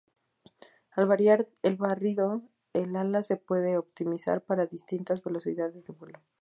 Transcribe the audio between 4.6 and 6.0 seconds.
distintas velocidades de